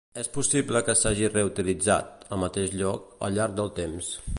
És 0.19 0.29
possible 0.37 0.81
que 0.87 0.95
s'hagi 1.01 1.29
reutilitzat, 1.35 2.27
al 2.33 2.43
mateix 2.47 2.77
lloc, 2.83 3.09
al 3.29 3.39
llarg 3.41 3.59
del 3.63 3.75
temps. 3.83 4.15